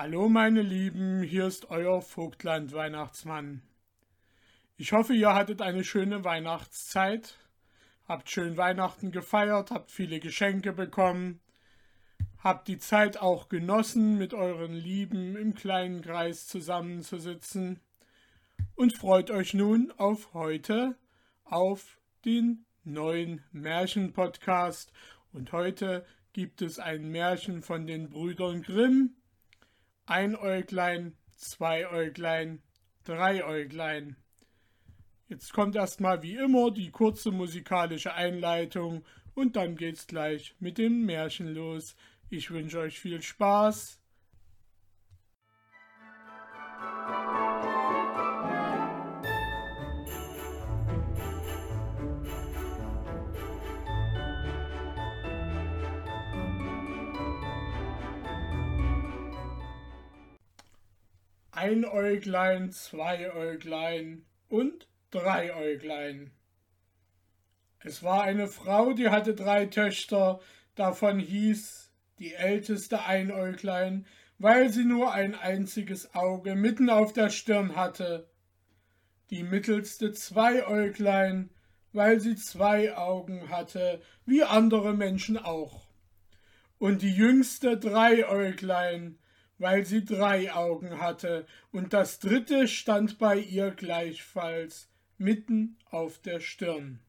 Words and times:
Hallo 0.00 0.28
meine 0.28 0.62
Lieben, 0.62 1.24
hier 1.24 1.48
ist 1.48 1.70
euer 1.70 2.00
Vogtland 2.00 2.72
Weihnachtsmann. 2.72 3.62
Ich 4.76 4.92
hoffe, 4.92 5.12
ihr 5.12 5.34
hattet 5.34 5.60
eine 5.60 5.82
schöne 5.82 6.22
Weihnachtszeit, 6.22 7.36
habt 8.06 8.30
schön 8.30 8.56
Weihnachten 8.56 9.10
gefeiert, 9.10 9.72
habt 9.72 9.90
viele 9.90 10.20
Geschenke 10.20 10.72
bekommen, 10.72 11.40
habt 12.38 12.68
die 12.68 12.78
Zeit 12.78 13.16
auch 13.16 13.48
genossen, 13.48 14.16
mit 14.18 14.34
euren 14.34 14.72
Lieben 14.72 15.34
im 15.34 15.56
kleinen 15.56 16.00
Kreis 16.00 16.46
zusammenzusitzen 16.46 17.80
und 18.76 18.96
freut 18.96 19.32
euch 19.32 19.52
nun 19.52 19.92
auf 19.96 20.32
heute, 20.32 20.94
auf 21.42 21.98
den 22.24 22.66
neuen 22.84 23.42
Märchenpodcast. 23.50 24.92
Und 25.32 25.50
heute 25.50 26.06
gibt 26.32 26.62
es 26.62 26.78
ein 26.78 27.10
Märchen 27.10 27.62
von 27.62 27.88
den 27.88 28.10
Brüdern 28.10 28.62
Grimm. 28.62 29.17
Ein 30.10 30.36
Äuglein, 30.36 31.18
zwei 31.36 31.86
Äuglein, 31.86 32.62
drei 33.04 33.44
Äuglein. 33.44 34.16
Jetzt 35.28 35.52
kommt 35.52 35.76
erstmal 35.76 36.22
wie 36.22 36.36
immer 36.36 36.70
die 36.70 36.90
kurze 36.90 37.30
musikalische 37.30 38.14
Einleitung 38.14 39.04
und 39.34 39.54
dann 39.56 39.76
geht's 39.76 40.06
gleich 40.06 40.54
mit 40.60 40.78
dem 40.78 41.04
Märchen 41.04 41.48
los. 41.48 41.94
Ich 42.30 42.50
wünsche 42.50 42.78
euch 42.78 42.98
viel 42.98 43.20
Spaß. 43.20 44.00
Ein 61.60 61.84
Äuglein, 61.84 62.70
zwei 62.70 63.34
Äuglein 63.34 64.24
und 64.48 64.86
drei 65.10 65.52
Äuglein. 65.56 66.30
Es 67.80 68.04
war 68.04 68.22
eine 68.22 68.46
Frau, 68.46 68.92
die 68.92 69.08
hatte 69.08 69.34
drei 69.34 69.66
Töchter, 69.66 70.38
davon 70.76 71.18
hieß 71.18 71.90
die 72.20 72.32
älteste 72.32 73.06
Einäuglein, 73.06 74.06
weil 74.38 74.72
sie 74.72 74.84
nur 74.84 75.12
ein 75.12 75.34
einziges 75.34 76.14
Auge 76.14 76.54
mitten 76.54 76.90
auf 76.90 77.12
der 77.12 77.28
Stirn 77.28 77.74
hatte, 77.74 78.30
die 79.30 79.42
mittelste 79.42 80.12
Zweiäuglein, 80.12 81.50
weil 81.92 82.20
sie 82.20 82.36
zwei 82.36 82.96
Augen 82.96 83.48
hatte, 83.48 84.00
wie 84.24 84.44
andere 84.44 84.94
Menschen 84.94 85.36
auch, 85.36 85.88
und 86.78 87.02
die 87.02 87.16
jüngste 87.16 87.76
Dreiäuglein, 87.76 89.18
weil 89.58 89.84
sie 89.84 90.04
drei 90.04 90.52
Augen 90.52 91.00
hatte, 91.00 91.46
und 91.72 91.92
das 91.92 92.20
dritte 92.20 92.68
stand 92.68 93.18
bei 93.18 93.38
ihr 93.38 93.70
gleichfalls 93.70 94.88
mitten 95.18 95.76
auf 95.90 96.18
der 96.18 96.40
Stirn. 96.40 97.00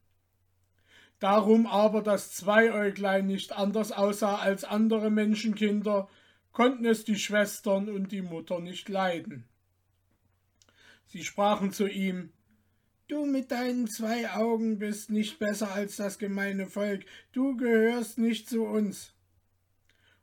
Darum 1.20 1.66
aber 1.66 2.02
das 2.02 2.32
Zweiäuglein 2.32 3.26
nicht 3.26 3.52
anders 3.52 3.92
aussah 3.92 4.36
als 4.36 4.64
andere 4.64 5.10
Menschenkinder, 5.10 6.08
konnten 6.52 6.84
es 6.84 7.04
die 7.04 7.18
Schwestern 7.18 7.88
und 7.88 8.10
die 8.10 8.22
Mutter 8.22 8.58
nicht 8.58 8.88
leiden. 8.88 9.44
Sie 11.06 11.24
sprachen 11.24 11.72
zu 11.72 11.86
ihm 11.86 12.32
Du 13.06 13.26
mit 13.26 13.50
deinen 13.50 13.88
zwei 13.88 14.30
Augen 14.30 14.78
bist 14.78 15.10
nicht 15.10 15.40
besser 15.40 15.72
als 15.72 15.96
das 15.96 16.18
gemeine 16.18 16.66
Volk, 16.66 17.04
du 17.32 17.56
gehörst 17.56 18.18
nicht 18.18 18.48
zu 18.48 18.62
uns 18.62 19.12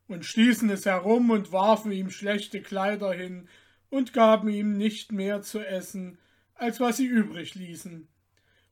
und 0.07 0.25
stießen 0.25 0.69
es 0.69 0.85
herum 0.85 1.29
und 1.29 1.51
warfen 1.51 1.91
ihm 1.91 2.09
schlechte 2.09 2.61
Kleider 2.61 3.13
hin 3.13 3.47
und 3.89 4.13
gaben 4.13 4.49
ihm 4.49 4.73
nicht 4.73 5.11
mehr 5.11 5.41
zu 5.41 5.59
essen, 5.65 6.17
als 6.55 6.79
was 6.79 6.97
sie 6.97 7.05
übrig 7.05 7.55
ließen, 7.55 8.07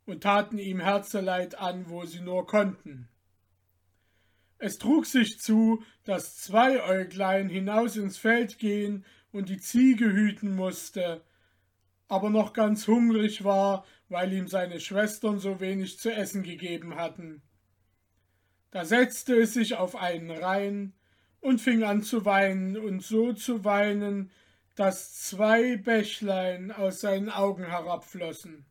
und 0.05 0.23
taten 0.23 0.57
ihm 0.57 0.79
Herzeleid 0.79 1.55
an, 1.55 1.89
wo 1.89 2.05
sie 2.05 2.21
nur 2.21 2.47
konnten. 2.47 3.07
Es 4.57 4.77
trug 4.77 5.05
sich 5.05 5.39
zu, 5.39 5.83
dass 6.05 6.37
zwei 6.37 6.81
Äuglein 6.83 7.49
hinaus 7.49 7.97
ins 7.97 8.17
Feld 8.17 8.57
gehen 8.57 9.05
und 9.31 9.49
die 9.49 9.59
Ziege 9.59 10.05
hüten 10.05 10.55
musste, 10.55 11.21
aber 12.07 12.29
noch 12.29 12.53
ganz 12.53 12.87
hungrig 12.87 13.43
war, 13.43 13.85
weil 14.07 14.31
ihm 14.31 14.47
seine 14.47 14.79
Schwestern 14.79 15.39
so 15.39 15.59
wenig 15.59 15.99
zu 15.99 16.11
essen 16.11 16.43
gegeben 16.43 16.95
hatten. 16.95 17.41
Da 18.71 18.85
setzte 18.85 19.35
es 19.35 19.53
sich 19.53 19.75
auf 19.75 19.95
einen 19.95 20.31
Rein, 20.31 20.93
und 21.39 21.61
fing 21.61 21.83
an 21.83 22.03
zu 22.03 22.25
weinen 22.25 22.77
und 22.77 23.01
so 23.03 23.33
zu 23.33 23.63
weinen, 23.63 24.31
dass 24.75 25.13
zwei 25.21 25.77
Bächlein 25.77 26.71
aus 26.71 27.01
seinen 27.01 27.29
Augen 27.29 27.65
herabflossen. 27.65 28.65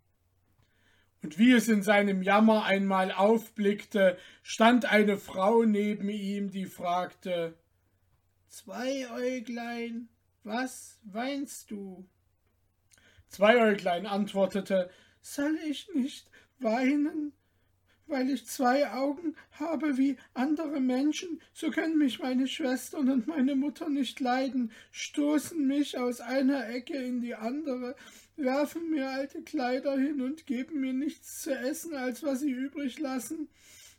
Und 1.22 1.38
wie 1.38 1.52
es 1.52 1.68
in 1.68 1.82
seinem 1.82 2.22
Jammer 2.22 2.64
einmal 2.64 3.10
aufblickte, 3.10 4.18
stand 4.42 4.84
eine 4.84 5.16
Frau 5.16 5.62
neben 5.64 6.10
ihm, 6.10 6.50
die 6.50 6.66
fragte 6.66 7.56
Zweiäuglein, 8.48 10.10
was 10.42 11.00
weinst 11.02 11.70
du? 11.70 12.06
Zweiäuglein 13.28 14.06
antwortete 14.06 14.90
Soll 15.22 15.58
ich 15.66 15.88
nicht 15.94 16.30
weinen? 16.58 17.32
Weil 18.06 18.28
ich 18.30 18.46
zwei 18.46 18.90
Augen 18.90 19.34
habe 19.52 19.96
wie 19.96 20.16
andere 20.34 20.80
Menschen, 20.80 21.40
so 21.52 21.70
können 21.70 21.96
mich 21.96 22.18
meine 22.18 22.46
Schwestern 22.46 23.08
und 23.08 23.26
meine 23.26 23.56
Mutter 23.56 23.88
nicht 23.88 24.20
leiden, 24.20 24.72
stoßen 24.90 25.66
mich 25.66 25.96
aus 25.98 26.20
einer 26.20 26.68
Ecke 26.68 26.96
in 26.96 27.20
die 27.20 27.34
andere, 27.34 27.96
werfen 28.36 28.90
mir 28.90 29.08
alte 29.08 29.42
Kleider 29.42 29.96
hin 29.96 30.20
und 30.20 30.46
geben 30.46 30.80
mir 30.80 30.92
nichts 30.92 31.42
zu 31.42 31.54
essen, 31.56 31.94
als 31.94 32.22
was 32.22 32.40
sie 32.40 32.50
übrig 32.50 32.98
lassen. 32.98 33.48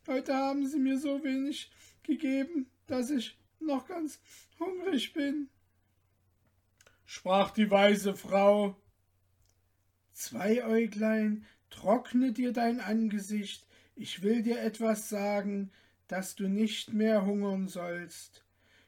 Heute 0.08 0.36
haben 0.36 0.68
sie 0.68 0.80
mir 0.80 1.00
so 1.00 1.24
wenig 1.24 1.72
gegeben, 2.04 2.70
dass 2.86 3.10
ich 3.10 3.38
noch 3.60 3.88
ganz 3.88 4.20
hungrig 4.60 5.14
bin. 5.14 5.50
Sprach 7.06 7.52
die 7.52 7.70
weise 7.72 8.16
Frau. 8.16 8.76
Zweiäuglein, 10.14 11.46
trockne 11.70 12.32
dir 12.32 12.54
dein 12.54 12.80
Angesicht, 12.80 13.68
ich 13.96 14.22
will 14.22 14.44
dir 14.44 14.60
etwas 14.60 15.10
sagen, 15.10 15.72
dass 16.08 16.36
du 16.36 16.48
nicht 16.48 16.94
mehr 16.94 17.26
hungern 17.26 17.68
sollst. 17.68 18.44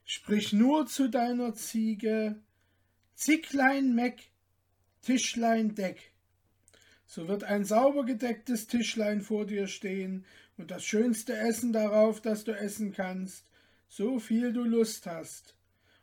Sprich 0.06 0.54
nur 0.54 0.86
zu 0.86 1.10
deiner 1.10 1.54
Ziege, 1.54 2.36
Zicklein 3.16 3.96
Meck, 3.96 4.30
Tischlein 5.02 5.76
Deck. 5.76 6.12
So 7.06 7.28
wird 7.28 7.46
ein 7.46 7.64
sauber 7.64 8.06
gedecktes 8.06 8.68
Tischlein 8.68 9.22
vor 9.22 9.46
dir 9.46 9.68
stehen 9.68 10.26
und 10.58 10.72
das 10.72 10.84
schönste 10.84 11.36
Essen 11.38 11.72
darauf, 11.72 12.22
das 12.22 12.44
du 12.44 12.52
essen 12.52 12.92
kannst, 12.92 13.46
so 13.88 14.20
viel 14.20 14.52
du 14.52 14.64
Lust 14.64 15.08
hast. 15.08 15.56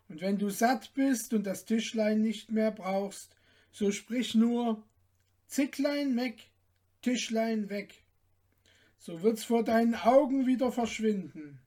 Und 0.08 0.20
wenn 0.20 0.38
du 0.38 0.48
satt 0.48 0.94
bist 0.94 1.34
und 1.34 1.44
das 1.44 1.66
Tischlein 1.66 2.22
nicht 2.22 2.50
mehr 2.50 2.70
brauchst, 2.70 3.36
so 3.70 3.90
sprich 3.92 4.34
nur 4.34 4.82
Zicklein 5.46 6.14
Meck, 6.14 6.50
Tischlein 7.02 7.68
weg 7.68 8.03
so 9.04 9.22
wird's 9.22 9.44
vor 9.44 9.62
deinen 9.62 9.94
Augen 9.94 10.46
wieder 10.46 10.72
verschwinden. 10.72 11.60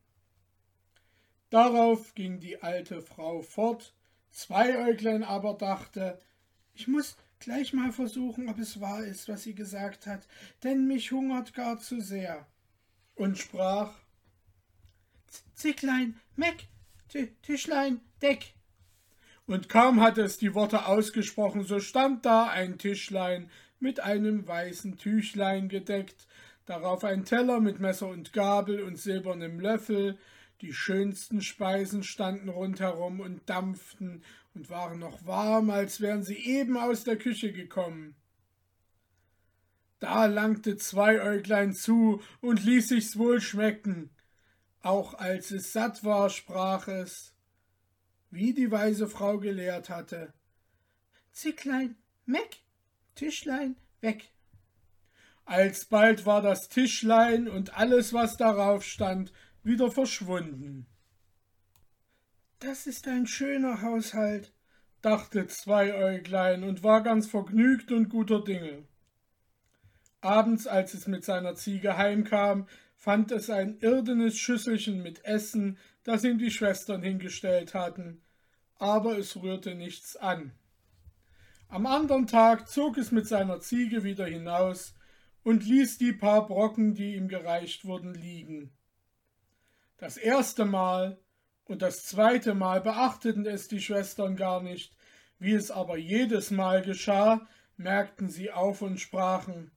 Darauf 1.51 2.15
ging 2.15 2.39
die 2.39 2.63
alte 2.63 3.03
Frau 3.03 3.43
fort, 3.43 3.93
Zweiäuglein 4.31 5.23
aber 5.23 5.53
dachte, 5.53 6.19
ich 6.73 6.87
muss 6.87 7.15
gleich 7.37 7.73
mal 7.73 7.91
versuchen, 7.91 8.49
ob 8.49 8.57
es 8.57 8.81
wahr 8.81 9.03
ist, 9.03 9.29
was 9.29 9.43
sie 9.43 9.53
gesagt 9.53 10.07
hat, 10.07 10.27
denn 10.63 10.87
mich 10.87 11.11
hungert 11.11 11.53
gar 11.53 11.77
zu 11.77 12.01
sehr, 12.01 12.47
und 13.13 13.37
sprach 13.37 13.93
Zicklein, 15.53 16.19
Meck, 16.35 16.67
Tischlein, 17.43 18.01
Deck. 18.19 18.55
Und 19.45 19.69
kaum 19.69 20.01
hatte 20.01 20.23
es 20.23 20.39
die 20.39 20.55
Worte 20.55 20.87
ausgesprochen, 20.87 21.63
so 21.63 21.79
stand 21.79 22.25
da 22.25 22.47
ein 22.47 22.79
Tischlein 22.79 23.51
mit 23.79 23.99
einem 23.99 24.47
weißen 24.47 24.97
Tüchlein 24.97 25.69
gedeckt, 25.69 26.25
darauf 26.67 27.03
ein 27.03 27.25
Teller 27.25 27.59
mit 27.59 27.79
Messer 27.79 28.07
und 28.07 28.33
Gabel 28.33 28.83
und 28.83 28.97
silbernem 28.97 29.59
Löffel, 29.59 30.19
die 30.61 30.73
schönsten 30.73 31.41
Speisen 31.41 32.03
standen 32.03 32.49
rundherum 32.49 33.19
und 33.19 33.49
dampften 33.49 34.23
und 34.53 34.69
waren 34.69 34.99
noch 34.99 35.25
warm, 35.25 35.69
als 35.69 36.01
wären 36.01 36.23
sie 36.23 36.37
eben 36.37 36.77
aus 36.77 37.03
der 37.03 37.17
Küche 37.17 37.51
gekommen. 37.51 38.15
Da 39.99 40.25
langte 40.25 40.77
Zweiäuglein 40.77 41.73
zu 41.73 42.21
und 42.41 42.63
ließ 42.63 42.89
sich's 42.89 43.17
wohl 43.17 43.41
schmecken. 43.41 44.11
Auch 44.81 45.15
als 45.15 45.51
es 45.51 45.73
satt 45.73 46.03
war, 46.03 46.29
sprach 46.29 46.87
es, 46.87 47.33
wie 48.29 48.53
die 48.53 48.69
weise 48.69 49.07
Frau 49.07 49.39
gelehrt 49.39 49.89
hatte. 49.89 50.33
Zicklein, 51.31 51.95
meck, 52.25 52.57
Tischlein, 53.15 53.75
weg. 54.01 54.31
Alsbald 55.47 56.25
war 56.25 56.41
das 56.41 56.67
Tischlein 56.67 57.47
und 57.47 57.77
alles, 57.77 58.11
was 58.11 58.35
darauf 58.35 58.83
stand, 58.83 59.31
wieder 59.63 59.89
verschwunden. 59.89 60.85
Das 62.59 62.85
ist 62.85 63.07
ein 63.07 63.27
schöner 63.27 63.81
Haushalt, 63.81 64.51
dachte 65.01 65.47
Zweiäuglein 65.47 66.65
und 66.65 66.83
war 66.83 67.01
ganz 67.01 67.27
vergnügt 67.27 67.93
und 67.93 68.09
guter 68.09 68.43
Dinge. 68.43 68.83
Abends, 70.19 70.67
als 70.67 70.93
es 70.93 71.07
mit 71.07 71.23
seiner 71.23 71.55
Ziege 71.55 71.95
heimkam, 71.95 72.67
fand 72.97 73.31
es 73.31 73.49
ein 73.49 73.77
irdenes 73.79 74.37
Schüsselchen 74.37 75.01
mit 75.01 75.23
Essen, 75.23 75.77
das 76.03 76.25
ihm 76.25 76.39
die 76.39 76.51
Schwestern 76.51 77.01
hingestellt 77.01 77.73
hatten, 77.73 78.21
aber 78.75 79.17
es 79.17 79.37
rührte 79.37 79.75
nichts 79.75 80.17
an. 80.17 80.51
Am 81.69 81.85
anderen 81.85 82.27
Tag 82.27 82.67
zog 82.67 82.97
es 82.97 83.11
mit 83.11 83.29
seiner 83.29 83.61
Ziege 83.61 84.03
wieder 84.03 84.25
hinaus 84.25 84.93
und 85.47 85.65
ließ 85.65 85.97
die 85.97 86.11
paar 86.11 86.45
Brocken, 86.45 86.93
die 86.93 87.15
ihm 87.15 87.29
gereicht 87.29 87.85
wurden, 87.85 88.13
liegen. 88.13 88.69
Das 89.95 90.17
erste 90.17 90.65
Mal 90.65 91.21
und 91.63 91.81
das 91.81 92.03
zweite 92.03 92.53
Mal 92.53 92.81
beachteten 92.81 93.45
es 93.45 93.69
die 93.69 93.79
Schwestern 93.79 94.35
gar 94.35 94.61
nicht, 94.61 94.97
wie 95.39 95.53
es 95.53 95.71
aber 95.71 95.95
jedes 95.95 96.51
Mal 96.51 96.81
geschah, 96.81 97.47
merkten 97.77 98.29
sie 98.29 98.51
auf 98.51 98.81
und 98.81 98.99
sprachen 98.99 99.71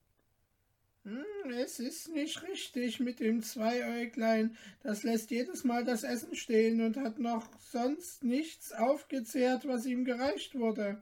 hm, 1.05 1.53
Es 1.53 1.79
ist 1.79 2.09
nicht 2.09 2.43
richtig 2.43 2.99
mit 2.99 3.21
dem 3.21 3.41
Zweiäuglein, 3.41 4.57
das 4.83 5.05
lässt 5.05 5.31
jedes 5.31 5.63
Mal 5.63 5.85
das 5.85 6.03
Essen 6.03 6.35
stehen 6.35 6.85
und 6.85 6.97
hat 6.97 7.21
noch 7.21 7.47
sonst 7.61 8.25
nichts 8.25 8.73
aufgezehrt, 8.73 9.69
was 9.69 9.87
ihm 9.87 10.05
gereicht 10.05 10.59
wurde. 10.59 11.01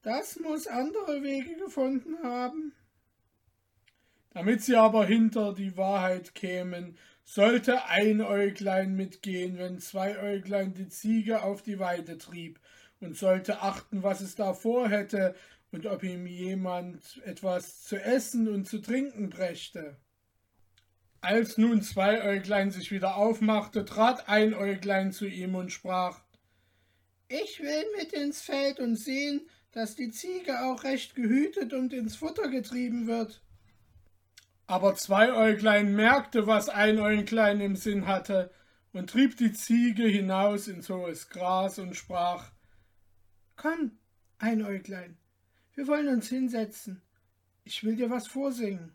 Das 0.00 0.40
muss 0.40 0.68
andere 0.68 1.22
Wege 1.22 1.56
gefunden 1.56 2.16
haben. 2.22 2.72
Damit 4.34 4.62
sie 4.62 4.76
aber 4.76 5.04
hinter 5.04 5.52
die 5.52 5.76
Wahrheit 5.76 6.34
kämen, 6.34 6.96
sollte 7.24 7.84
ein 7.86 8.20
Äuglein 8.20 8.94
mitgehen, 8.94 9.58
wenn 9.58 9.78
zwei 9.78 10.18
Äuglein 10.18 10.74
die 10.74 10.88
Ziege 10.88 11.42
auf 11.42 11.62
die 11.62 11.78
Weide 11.78 12.18
trieb, 12.18 12.58
und 13.00 13.16
sollte 13.16 13.60
achten, 13.60 14.02
was 14.02 14.20
es 14.20 14.36
da 14.36 14.54
vorhätte 14.54 15.34
und 15.72 15.86
ob 15.86 16.02
ihm 16.02 16.26
jemand 16.26 17.20
etwas 17.24 17.82
zu 17.82 18.00
essen 18.00 18.48
und 18.48 18.68
zu 18.68 18.78
trinken 18.78 19.28
brächte. 19.28 19.96
Als 21.20 21.58
nun 21.58 21.82
zwei 21.82 22.22
Äuglein 22.24 22.70
sich 22.70 22.90
wieder 22.90 23.16
aufmachte, 23.16 23.84
trat 23.84 24.28
ein 24.28 24.54
Äuglein 24.54 25.12
zu 25.12 25.26
ihm 25.26 25.54
und 25.54 25.70
sprach 25.70 26.20
Ich 27.28 27.60
will 27.60 27.84
mit 27.96 28.12
ins 28.12 28.40
Feld 28.40 28.80
und 28.80 28.96
sehen, 28.96 29.48
dass 29.72 29.96
die 29.96 30.10
Ziege 30.10 30.62
auch 30.64 30.84
recht 30.84 31.14
gehütet 31.14 31.72
und 31.72 31.92
ins 31.92 32.16
Futter 32.16 32.48
getrieben 32.48 33.06
wird. 33.06 33.42
Aber 34.66 34.94
Zweiäuglein 34.94 35.94
merkte, 35.94 36.46
was 36.46 36.68
Einäuglein 36.68 37.60
im 37.60 37.76
Sinn 37.76 38.06
hatte, 38.06 38.50
und 38.92 39.10
trieb 39.10 39.36
die 39.36 39.52
Ziege 39.52 40.04
hinaus 40.04 40.68
ins 40.68 40.88
hohes 40.90 41.28
Gras 41.30 41.78
und 41.78 41.96
sprach 41.96 42.50
Komm, 43.56 43.98
Einäuglein, 44.38 45.16
wir 45.74 45.86
wollen 45.86 46.08
uns 46.08 46.28
hinsetzen. 46.28 47.00
Ich 47.64 47.84
will 47.84 47.96
dir 47.96 48.10
was 48.10 48.26
vorsingen. 48.26 48.94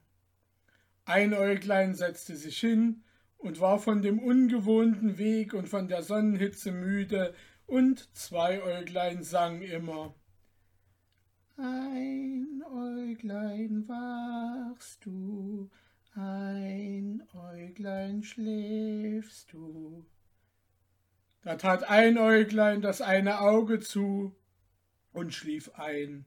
Einäuglein 1.06 1.96
setzte 1.96 2.36
sich 2.36 2.60
hin 2.60 3.04
und 3.38 3.62
war 3.62 3.80
von 3.80 4.02
dem 4.02 4.20
ungewohnten 4.20 5.18
Weg 5.18 5.54
und 5.54 5.70
von 5.70 5.88
der 5.88 6.04
Sonnenhitze 6.04 6.72
müde, 6.72 7.34
und 7.66 8.16
Zweiäuglein 8.16 9.24
sang 9.24 9.62
immer 9.62 10.16
ein 11.58 12.64
Äuglein 12.72 13.88
wachst 13.88 15.06
du, 15.06 15.70
ein 16.14 17.24
Äuglein 17.34 18.24
schläfst 18.24 19.52
du. 19.54 20.06
Da 21.42 21.56
tat 21.56 21.84
ein 21.84 22.18
Äuglein 22.18 22.82
das 22.82 23.02
eine 23.02 23.40
Auge 23.40 23.80
zu 23.80 24.36
und 25.14 25.34
schlief 25.34 25.72
ein. 25.76 26.26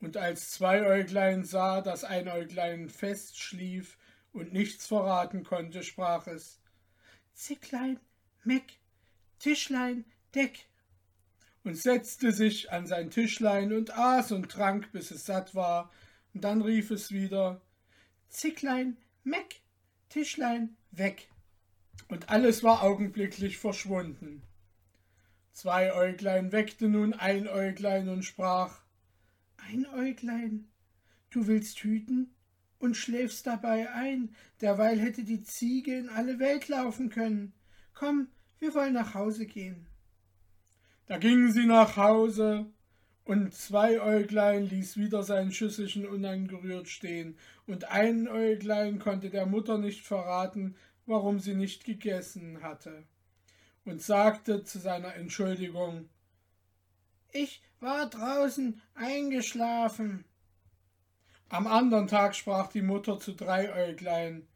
Und 0.00 0.16
als 0.16 0.50
zwei 0.50 0.86
Äuglein 0.86 1.44
sah, 1.44 1.80
dass 1.80 2.04
ein 2.04 2.28
Äuglein 2.28 2.88
fest 2.88 3.38
schlief 3.38 3.98
und 4.32 4.52
nichts 4.52 4.86
verraten 4.86 5.42
konnte, 5.42 5.82
sprach 5.82 6.26
es 6.26 6.60
Zicklein, 7.32 7.98
Meck, 8.44 8.78
Tischlein, 9.38 10.04
Deck 10.34 10.68
und 11.66 11.76
setzte 11.76 12.30
sich 12.30 12.70
an 12.70 12.86
sein 12.86 13.10
Tischlein 13.10 13.72
und 13.72 13.98
aß 13.98 14.30
und 14.30 14.48
trank, 14.48 14.92
bis 14.92 15.10
es 15.10 15.26
satt 15.26 15.56
war, 15.56 15.90
und 16.32 16.44
dann 16.44 16.62
rief 16.62 16.92
es 16.92 17.10
wieder 17.10 17.60
Zicklein, 18.28 18.96
Meck, 19.24 19.62
Tischlein, 20.08 20.76
weg. 20.92 21.28
Und 22.06 22.30
alles 22.30 22.62
war 22.62 22.84
augenblicklich 22.84 23.58
verschwunden. 23.58 24.44
Zwei 25.50 25.92
Äuglein 25.92 26.52
weckte 26.52 26.88
nun 26.88 27.14
ein 27.14 27.48
Äuglein 27.48 28.08
und 28.10 28.22
sprach 28.22 28.82
Ein 29.56 29.86
Äuglein, 29.86 30.68
du 31.30 31.48
willst 31.48 31.80
hüten 31.80 32.32
und 32.78 32.96
schläfst 32.96 33.44
dabei 33.44 33.90
ein, 33.90 34.36
derweil 34.60 35.00
hätte 35.00 35.24
die 35.24 35.42
Ziege 35.42 35.98
in 35.98 36.10
alle 36.10 36.38
Welt 36.38 36.68
laufen 36.68 37.10
können. 37.10 37.54
Komm, 37.92 38.28
wir 38.60 38.72
wollen 38.72 38.92
nach 38.92 39.14
Hause 39.14 39.46
gehen. 39.46 39.88
Da 41.06 41.18
gingen 41.18 41.52
sie 41.52 41.66
nach 41.66 41.96
Hause, 41.96 42.66
und 43.24 43.54
zwei 43.54 44.00
Äuglein 44.00 44.68
ließ 44.68 44.96
wieder 44.96 45.22
sein 45.22 45.52
Schüsselchen 45.52 46.06
unangerührt 46.06 46.88
stehen, 46.88 47.36
und 47.66 47.90
ein 47.90 48.28
Äuglein 48.28 48.98
konnte 48.98 49.30
der 49.30 49.46
Mutter 49.46 49.78
nicht 49.78 50.04
verraten, 50.04 50.76
warum 51.06 51.38
sie 51.38 51.54
nicht 51.54 51.84
gegessen 51.84 52.62
hatte, 52.62 53.04
und 53.84 54.02
sagte 54.02 54.64
zu 54.64 54.78
seiner 54.78 55.14
Entschuldigung 55.14 56.08
Ich 57.32 57.62
war 57.80 58.08
draußen 58.08 58.80
eingeschlafen. 58.94 60.24
Am 61.48 61.68
andern 61.68 62.08
Tag 62.08 62.34
sprach 62.34 62.68
die 62.68 62.82
Mutter 62.82 63.20
zu 63.20 63.32
drei 63.32 63.72
Äuglein 63.72 64.48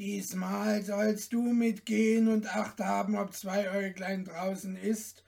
Diesmal 0.00 0.82
sollst 0.82 1.34
du 1.34 1.42
mitgehen 1.42 2.28
und 2.28 2.56
Acht 2.56 2.80
haben, 2.80 3.16
ob 3.16 3.34
Zweiäuglein 3.34 4.24
draußen 4.24 4.74
ist 4.74 5.24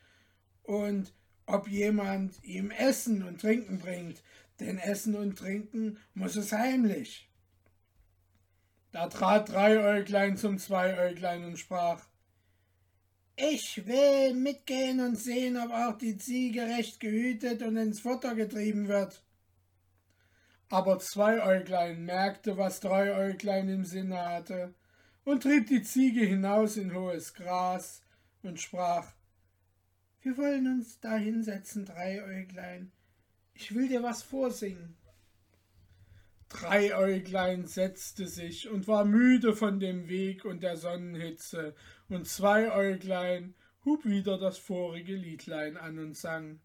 und 0.63 1.13
ob 1.45 1.69
jemand 1.69 2.43
ihm 2.43 2.71
Essen 2.71 3.23
und 3.23 3.43
Trinken 3.43 3.81
bringt, 3.81 4.23
denn 4.61 4.79
Essen 4.79 5.15
und 5.15 5.39
Trinken 5.39 5.99
muss 6.15 6.37
es 6.37 6.53
heimlich. 6.53 7.31
Da 8.93 9.09
trat 9.09 9.51
Dreiäuglein 9.51 10.39
zum 10.39 10.57
Zweiäuglein 10.57 11.45
und 11.45 11.59
sprach 11.59 12.07
Ich 13.37 13.87
will 13.87 14.33
mitgehen 14.33 15.01
und 15.01 15.17
sehen, 15.17 15.59
ob 15.59 15.71
auch 15.71 15.99
die 15.99 16.17
Ziege 16.17 16.63
recht 16.63 16.99
gehütet 16.99 17.61
und 17.61 17.77
ins 17.77 18.01
Futter 18.01 18.35
getrieben 18.35 18.89
wird. 18.89 19.23
Aber 20.73 20.99
Zweiäuglein 20.99 22.07
merkte, 22.07 22.57
was 22.57 22.81
Dreiäuglein 22.81 23.69
im 23.69 23.85
Sinne 23.85 24.25
hatte, 24.25 24.73
und 25.23 25.43
trieb 25.43 25.67
die 25.67 25.83
Ziege 25.83 26.25
hinaus 26.25 26.79
in 26.79 26.95
hohes 26.95 27.35
Gras 27.35 28.01
und 28.43 28.59
sprach 28.59 29.13
Wir 30.23 30.39
wollen 30.39 30.67
uns 30.67 30.99
da 30.99 31.17
hinsetzen, 31.17 31.85
Dreiäuglein. 31.85 32.91
Ich 33.53 33.75
will 33.75 33.87
dir 33.87 34.03
was 34.03 34.23
vorsingen. 34.23 34.97
Dreiäuglein 36.49 37.67
setzte 37.67 38.27
sich 38.27 38.71
und 38.71 38.89
war 38.89 39.05
müde 39.05 39.55
von 39.55 39.79
dem 39.79 40.09
Weg 40.09 40.47
und 40.47 40.63
der 40.63 40.79
Sonnenhitze, 40.79 41.75
und 42.09 42.27
Zweiäuglein 42.27 43.55
hub 43.85 44.07
wieder 44.07 44.39
das 44.39 44.57
vorige 44.57 45.17
Liedlein 45.17 45.77
an 45.77 45.99
und 45.99 46.17
sang 46.17 46.61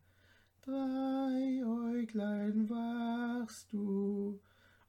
Drei 0.68 1.64
Äuglein 1.64 2.70
wachst 2.70 3.72
du. 3.72 4.42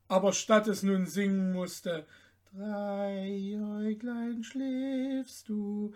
Aber 0.08 0.32
statt 0.32 0.66
es 0.66 0.82
nun 0.82 1.06
singen 1.06 1.52
musste, 1.52 2.04
Drei 2.52 3.56
Äuglein 3.56 4.42
schläfst 4.42 5.48
du, 5.48 5.94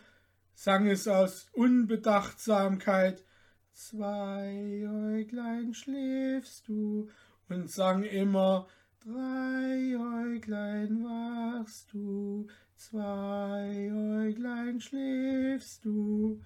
sang 0.54 0.86
es 0.86 1.08
aus 1.08 1.48
Unbedachtsamkeit, 1.52 3.24
Zwei 3.72 4.86
Äuglein 4.86 5.74
schläfst 5.74 6.68
du, 6.68 7.10
und 7.48 7.68
sang 7.68 8.04
immer, 8.04 8.68
Drei 9.00 9.96
Äuglein 9.96 11.02
wachst 11.02 11.92
du, 11.92 12.46
zwei 12.76 13.90
Äuglein 13.92 14.80
schläfst 14.80 15.84
du. 15.84 16.40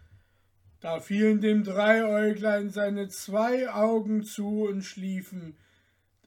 Da 0.81 1.01
fielen 1.01 1.41
dem 1.41 1.65
Dreiäuglein 1.65 2.71
seine 2.71 3.09
zwei 3.09 3.71
Augen 3.71 4.25
zu 4.25 4.65
und 4.65 4.83
schliefen, 4.83 5.57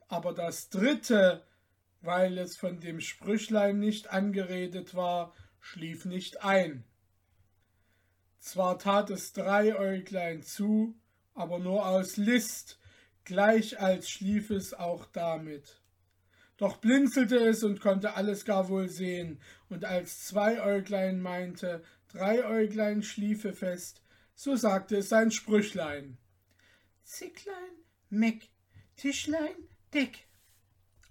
aber 0.07 0.33
das 0.33 0.69
dritte, 0.69 1.43
weil 2.01 2.37
es 2.37 2.57
von 2.57 2.79
dem 2.79 2.99
Sprüchlein 2.99 3.79
nicht 3.79 4.09
angeredet 4.11 4.95
war, 4.95 5.33
schlief 5.59 6.05
nicht 6.05 6.43
ein. 6.43 6.83
Zwar 8.39 8.79
tat 8.79 9.11
es 9.11 9.33
Dreiäuglein 9.33 10.41
zu, 10.41 10.95
aber 11.35 11.59
nur 11.59 11.85
aus 11.85 12.17
List, 12.17 12.79
gleich 13.25 13.79
als 13.79 14.09
schlief 14.09 14.49
es 14.49 14.73
auch 14.73 15.05
damit. 15.05 15.81
Doch 16.57 16.77
blinzelte 16.77 17.37
es 17.37 17.63
und 17.63 17.79
konnte 17.79 18.15
alles 18.15 18.45
gar 18.45 18.67
wohl 18.69 18.89
sehen, 18.89 19.39
und 19.69 19.85
als 19.85 20.25
Zweiäuglein 20.25 21.21
meinte, 21.21 21.83
Dreiäuglein 22.11 23.03
schliefe 23.03 23.53
fest, 23.53 24.01
so 24.39 24.55
sagte 24.55 24.95
es 24.95 25.09
sein 25.09 25.31
Sprüchlein. 25.31 26.17
Zicklein, 27.03 27.73
Meck, 28.09 28.47
Tischlein, 28.95 29.67
Deck. 29.93 30.29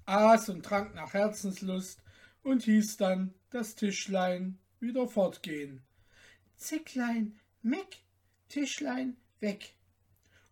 Aß 0.07 0.49
und 0.49 0.65
trank 0.65 0.95
nach 0.95 1.13
Herzenslust 1.13 2.03
und 2.43 2.63
hieß 2.63 2.97
dann 2.97 3.35
das 3.51 3.75
Tischlein 3.75 4.59
wieder 4.81 5.07
fortgehen. 5.09 5.83
Zicklein, 6.57 7.39
Meck, 7.61 7.99
Tischlein, 8.49 9.19
weg. 9.41 9.75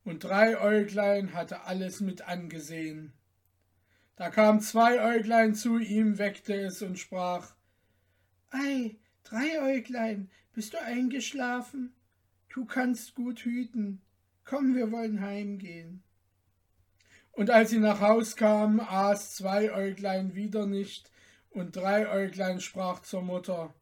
Und 0.04 0.24
drei 0.24 0.60
Äuglein 0.60 1.32
hatte 1.32 1.62
alles 1.62 2.00
mit 2.00 2.28
angesehen. 2.28 3.14
Da 4.16 4.28
kam 4.28 4.60
zwei 4.60 5.00
Äuglein 5.00 5.54
zu 5.54 5.78
ihm, 5.78 6.18
weckte 6.18 6.52
es 6.52 6.82
und 6.82 6.98
sprach 6.98 7.54
Ei, 8.50 8.98
drei 9.24 9.62
Äuglein, 9.62 10.30
bist 10.52 10.74
du 10.74 10.82
eingeschlafen? 10.82 11.95
Du 12.56 12.64
kannst 12.64 13.14
gut 13.14 13.40
hüten. 13.40 14.00
Komm, 14.46 14.76
wir 14.76 14.90
wollen 14.90 15.20
heimgehen. 15.20 16.02
Und 17.32 17.50
als 17.50 17.68
sie 17.68 17.78
nach 17.78 18.00
Haus 18.00 18.34
kamen, 18.34 18.80
aß 18.80 19.34
zwei 19.34 19.74
Äuglein 19.74 20.34
wieder 20.34 20.64
nicht, 20.64 21.10
und 21.50 21.76
drei 21.76 22.08
Äuglein 22.08 22.62
sprach 22.62 23.02
zur 23.02 23.20
Mutter 23.20 23.74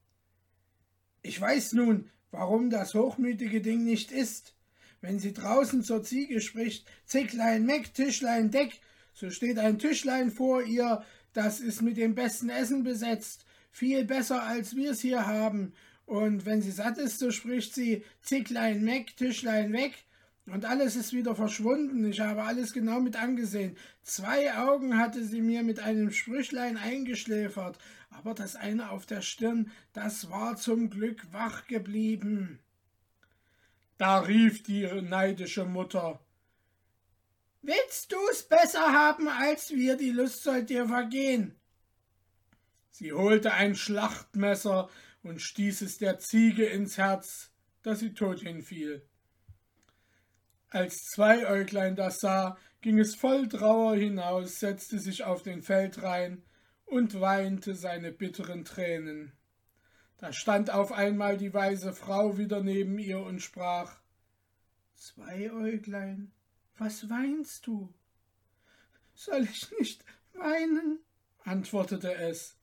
Ich 1.22 1.40
weiß 1.40 1.74
nun, 1.74 2.10
warum 2.32 2.68
das 2.68 2.94
hochmütige 2.94 3.60
Ding 3.60 3.84
nicht 3.84 4.10
ist. 4.10 4.56
Wenn 5.00 5.20
sie 5.20 5.34
draußen 5.34 5.84
zur 5.84 6.02
Ziege 6.02 6.40
spricht, 6.40 6.84
Zicklein, 7.04 7.64
Meck, 7.66 7.94
Tischlein, 7.94 8.50
Deck, 8.50 8.80
so 9.12 9.30
steht 9.30 9.60
ein 9.60 9.78
Tischlein 9.78 10.32
vor 10.32 10.64
ihr, 10.64 11.04
das 11.32 11.60
ist 11.60 11.80
mit 11.80 11.96
dem 11.96 12.16
besten 12.16 12.48
Essen 12.48 12.82
besetzt, 12.82 13.46
viel 13.70 14.04
besser 14.04 14.42
als 14.42 14.74
wir's 14.74 14.98
hier 14.98 15.28
haben. 15.28 15.74
Und 16.06 16.44
wenn 16.44 16.62
sie 16.62 16.70
satt 16.70 16.98
ist, 16.98 17.18
so 17.18 17.30
spricht 17.30 17.74
sie 17.74 18.04
Zicklein 18.22 18.84
meck, 18.84 19.16
Tischlein 19.16 19.72
weg. 19.72 19.92
Und 20.46 20.66
alles 20.66 20.96
ist 20.96 21.14
wieder 21.14 21.34
verschwunden. 21.34 22.04
Ich 22.10 22.20
habe 22.20 22.42
alles 22.42 22.72
genau 22.74 23.00
mit 23.00 23.16
angesehen. 23.16 23.76
Zwei 24.02 24.54
Augen 24.54 24.98
hatte 24.98 25.24
sie 25.24 25.40
mir 25.40 25.62
mit 25.62 25.80
einem 25.80 26.10
Sprüchlein 26.10 26.76
eingeschläfert, 26.76 27.78
aber 28.10 28.34
das 28.34 28.54
eine 28.54 28.90
auf 28.90 29.06
der 29.06 29.22
Stirn, 29.22 29.70
das 29.94 30.30
war 30.30 30.56
zum 30.56 30.90
Glück 30.90 31.32
wach 31.32 31.66
geblieben. 31.66 32.58
Da 33.96 34.18
rief 34.20 34.62
die 34.62 34.86
neidische 35.02 35.64
Mutter 35.64 36.20
Willst 37.66 38.12
du's 38.12 38.42
besser 38.42 38.92
haben 38.92 39.26
als 39.26 39.70
wir, 39.70 39.96
die 39.96 40.10
Lust 40.10 40.42
soll 40.42 40.64
dir 40.64 40.86
vergehen. 40.86 41.58
Sie 42.90 43.14
holte 43.14 43.54
ein 43.54 43.74
Schlachtmesser 43.74 44.90
und 45.24 45.40
stieß 45.42 45.82
es 45.82 45.98
der 45.98 46.18
Ziege 46.18 46.66
ins 46.66 46.98
Herz, 46.98 47.50
dass 47.82 47.98
sie 48.00 48.14
tot 48.14 48.40
hinfiel. 48.40 49.02
Als 50.68 51.06
Zweiäuglein 51.06 51.96
das 51.96 52.20
sah, 52.20 52.56
ging 52.80 52.98
es 52.98 53.14
voll 53.14 53.48
Trauer 53.48 53.96
hinaus, 53.96 54.60
setzte 54.60 54.98
sich 54.98 55.24
auf 55.24 55.42
den 55.42 55.62
Feldrein 55.62 56.44
und 56.84 57.20
weinte 57.20 57.74
seine 57.74 58.12
bitteren 58.12 58.64
Tränen. 58.64 59.32
Da 60.18 60.32
stand 60.32 60.70
auf 60.70 60.92
einmal 60.92 61.36
die 61.38 61.54
weise 61.54 61.92
Frau 61.92 62.38
wieder 62.38 62.62
neben 62.62 62.98
ihr 62.98 63.20
und 63.20 63.40
sprach 63.40 64.00
Zweiäuglein, 64.94 66.32
was 66.76 67.08
weinst 67.08 67.66
du? 67.66 67.92
Soll 69.14 69.44
ich 69.44 69.70
nicht 69.78 70.04
weinen? 70.34 70.98
antwortete 71.44 72.14
es. 72.14 72.56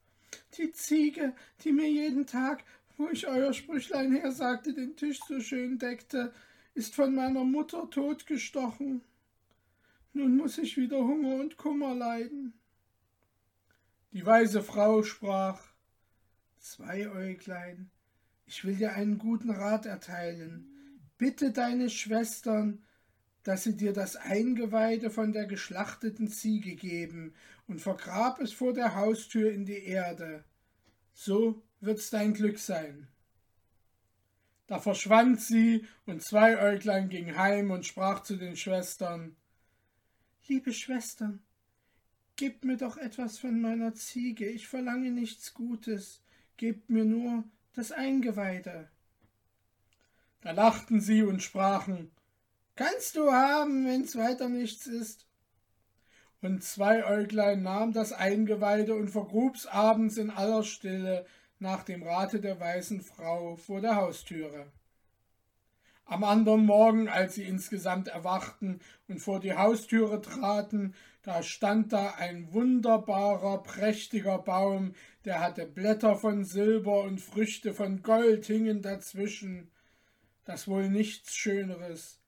Die 0.58 0.72
Ziege, 0.72 1.34
die 1.64 1.72
mir 1.72 1.90
jeden 1.90 2.26
Tag, 2.26 2.64
wo 2.98 3.10
ich 3.10 3.28
euer 3.28 3.54
Sprüchlein 3.54 4.14
hersagte, 4.14 4.74
den 4.74 4.96
Tisch 4.96 5.20
so 5.28 5.40
schön 5.40 5.78
deckte, 5.80 6.34
ist 6.74 6.96
von 6.96 7.16
meiner 7.16 7.44
Mutter 7.44 7.90
totgestochen. 7.90 9.02
Nun 10.14 10.38
muss 10.38 10.58
ich 10.58 10.78
wieder 10.78 11.00
Hunger 11.00 11.36
und 11.36 11.58
Kummer 11.58 11.96
leiden. 11.96 12.54
Die 14.12 14.26
weise 14.26 14.62
Frau 14.62 15.04
sprach 15.04 15.62
Zweiäuglein, 16.60 17.90
ich 18.46 18.66
will 18.66 18.76
dir 18.76 18.94
einen 18.94 19.18
guten 19.18 19.50
Rat 19.50 19.86
erteilen. 19.86 20.68
Bitte 21.18 21.52
deine 21.52 21.90
Schwestern, 21.90 22.84
dass 23.44 23.64
sie 23.64 23.76
dir 23.76 23.94
das 23.94 24.16
Eingeweide 24.16 25.10
von 25.10 25.34
der 25.34 25.46
geschlachteten 25.46 26.28
Ziege 26.28 26.76
geben 26.76 27.34
und 27.68 27.82
vergrab 27.82 28.40
es 28.40 28.54
vor 28.54 28.74
der 28.74 28.96
Haustür 28.96 29.52
in 29.52 29.66
die 29.66 29.84
Erde. 29.84 30.44
So 31.14 31.62
wird's 31.80 32.10
dein 32.10 32.34
Glück 32.34 32.60
sein. 32.60 33.08
Da 34.68 34.80
verschwand 34.80 35.42
sie, 35.42 35.86
und 36.06 36.24
Zweiäuglein 36.24 37.10
ging 37.10 37.36
heim 37.36 37.72
und 37.72 37.86
sprach 37.86 38.24
zu 38.24 38.38
den 38.38 38.56
Schwestern 38.56 39.36
Liebe 40.48 40.74
Schwestern, 40.74 41.42
gebt 42.36 42.66
mir 42.66 42.78
doch 42.78 42.98
etwas 42.98 43.38
von 43.38 43.62
meiner 43.62 43.94
Ziege, 43.94 44.50
ich 44.50 44.68
verlange 44.68 45.12
nichts 45.12 45.54
Gutes, 45.54 46.22
gebt 46.58 46.90
mir 46.90 47.06
nur 47.06 47.44
das 47.74 47.92
Eingeweide. 47.92 48.90
Da 50.42 50.52
lachten 50.52 51.00
sie 51.00 51.24
und 51.24 51.42
sprachen 51.42 52.12
Kannst 52.84 53.16
du 53.16 53.32
haben, 53.32 53.86
wenn's 53.86 54.16
weiter 54.16 54.50
nichts 54.50 54.88
ist. 54.88 55.28
Und 56.42 56.64
Zweiäuglein 56.64 57.62
nahm 57.62 57.94
das 57.94 58.12
Eingeweide 58.12 58.96
und 58.96 59.10
vergrub's 59.10 59.68
abends 59.68 60.18
in 60.18 60.32
aller 60.32 60.64
Stille 60.64 61.28
nach 61.60 61.84
dem 61.84 62.02
Rate 62.02 62.40
der 62.40 62.60
weißen 62.60 63.02
Frau 63.02 63.56
vor 63.56 63.82
der 63.82 63.98
Haustüre. 63.98 64.66
Am 66.06 66.24
andern 66.24 66.66
Morgen, 66.66 67.08
als 67.08 67.36
sie 67.36 67.44
insgesamt 67.44 68.08
erwachten 68.08 68.80
und 69.08 69.20
vor 69.20 69.40
die 69.40 69.54
Haustüre 69.54 70.20
traten, 70.20 70.96
da 71.22 71.44
stand 71.44 71.94
da 71.94 72.16
ein 72.18 72.52
wunderbarer, 72.52 73.62
prächtiger 73.62 74.40
Baum, 74.40 74.96
der 75.24 75.40
hatte 75.40 75.68
Blätter 75.68 76.16
von 76.16 76.46
Silber 76.46 77.04
und 77.04 77.22
Früchte 77.22 77.76
von 77.76 78.02
Gold 78.02 78.48
hingen 78.48 78.82
dazwischen, 78.82 79.70
das 80.46 80.68
wohl 80.68 80.90
nichts 80.90 81.36
Schöneres 81.36 82.21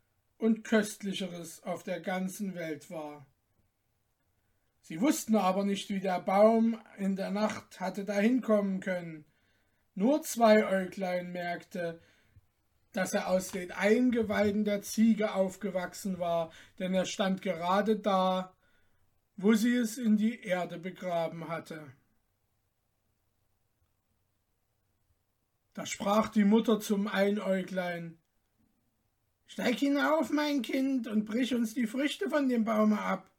und 0.43 0.65
Köstlicheres 0.65 1.63
auf 1.63 1.83
der 1.83 2.01
ganzen 2.01 2.53
Welt 2.53 2.91
war. 2.91 3.25
Sie 4.81 4.99
wussten 4.99 5.37
aber 5.37 5.63
nicht, 5.63 5.89
wie 5.89 6.01
der 6.01 6.19
Baum 6.19 6.77
in 6.97 7.15
der 7.15 7.31
Nacht 7.31 7.79
hatte 7.79 8.03
dahin 8.03 8.41
kommen 8.41 8.81
können. 8.81 9.23
Nur 9.95 10.21
zwei 10.23 10.67
Äuglein 10.67 11.31
merkte, 11.31 12.01
dass 12.91 13.13
er 13.13 13.29
aus 13.29 13.51
den 13.51 13.71
Eingeweiden 13.71 14.65
der 14.65 14.81
Ziege 14.81 15.33
aufgewachsen 15.33 16.19
war, 16.19 16.51
denn 16.77 16.93
er 16.93 17.05
stand 17.05 17.41
gerade 17.41 17.97
da, 17.97 18.53
wo 19.37 19.53
sie 19.53 19.77
es 19.77 19.97
in 19.97 20.17
die 20.17 20.41
Erde 20.41 20.77
begraben 20.77 21.47
hatte. 21.47 21.89
Da 25.73 25.85
sprach 25.85 26.27
die 26.27 26.43
Mutter 26.43 26.81
zum 26.81 27.07
Einäuglein 27.07 28.19
Steig 29.47 29.77
hinauf, 29.77 30.29
mein 30.29 30.61
Kind, 30.61 31.07
und 31.07 31.25
brich 31.25 31.53
uns 31.53 31.73
die 31.73 31.87
Früchte 31.87 32.29
von 32.29 32.49
dem 32.49 32.63
Baume 32.63 32.99
ab. 32.99 33.29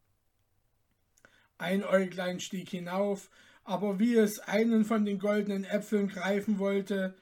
Ein 1.58 1.84
Äuglein 1.84 2.40
stieg 2.40 2.68
hinauf, 2.68 3.30
aber 3.64 3.98
wie 3.98 4.14
es 4.14 4.38
einen 4.40 4.84
von 4.84 5.04
den 5.04 5.18
goldenen 5.18 5.64
Äpfeln 5.64 6.08
greifen 6.08 6.58
wollte, 6.58 7.16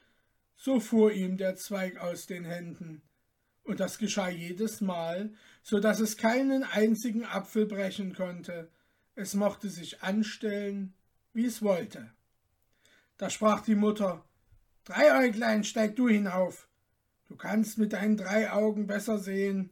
so 0.55 0.79
fuhr 0.79 1.11
ihm 1.11 1.37
der 1.37 1.55
Zweig 1.55 1.97
aus 1.97 2.25
den 2.25 2.45
Händen. 2.45 3.01
Und 3.63 3.79
das 3.79 3.97
geschah 3.97 4.29
jedes 4.29 4.81
Mal, 4.81 5.33
so 5.61 5.79
dass 5.79 5.99
es 5.99 6.17
keinen 6.17 6.63
einzigen 6.63 7.25
Apfel 7.25 7.65
brechen 7.65 8.13
konnte. 8.13 8.69
Es 9.15 9.33
mochte 9.33 9.69
sich 9.69 10.01
anstellen, 10.03 10.93
wie 11.31 11.45
es 11.45 11.61
wollte. 11.61 12.11
Da 13.17 13.29
sprach 13.29 13.61
die 13.61 13.75
Mutter 13.75 14.25
Dreiäuglein, 14.83 15.63
steig 15.63 15.95
du 15.95 16.09
hinauf. 16.09 16.67
Du 17.33 17.37
kannst 17.37 17.79
mit 17.79 17.93
deinen 17.93 18.15
drei 18.15 18.51
Augen 18.51 18.85
besser 18.85 19.17
sehen 19.17 19.71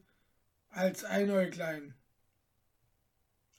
als 0.70 1.03
Einäuglein. 1.03 1.94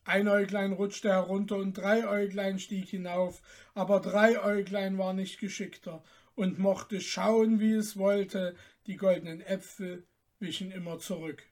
Einäuglein 0.03 0.73
rutschte 0.73 1.11
herunter 1.11 1.59
und 1.59 1.75
Dreiäuglein 1.75 2.59
stieg 2.59 2.89
hinauf, 2.89 3.43
aber 3.75 4.01
Dreiäuglein 4.01 4.99
war 4.99 5.13
nicht 5.13 5.39
geschickter 5.39 6.03
und 6.35 6.59
mochte 6.59 7.01
schauen, 7.01 7.61
wie 7.61 7.75
es 7.75 7.97
wollte, 7.97 8.57
die 8.89 8.97
goldenen 8.97 9.41
Äpfel 9.41 10.05
wichen 10.41 10.73
immer 10.73 10.99
zurück. 10.99 11.45